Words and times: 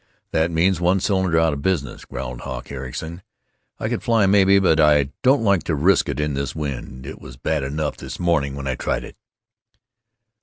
That 0.31 0.49
means 0.49 0.81
one 0.81 0.99
cylinder 0.99 1.37
out 1.39 1.53
of 1.53 1.61
business," 1.61 2.05
growled 2.05 2.41
Hawk 2.41 2.71
Ericson. 2.71 3.21
"I 3.79 3.87
could 3.87 4.01
fly, 4.01 4.25
maybe, 4.25 4.57
but 4.57 4.79
I 4.79 5.11
don't 5.21 5.43
like 5.43 5.61
to 5.65 5.75
risk 5.75 6.09
it 6.09 6.19
in 6.19 6.33
this 6.33 6.55
wind. 6.55 7.05
It 7.05 7.21
was 7.21 7.37
bad 7.37 7.61
enough 7.63 7.97
this 7.97 8.19
morning 8.19 8.55
when 8.55 8.65
I 8.65 8.73
tried 8.73 9.03
it." 9.03 9.15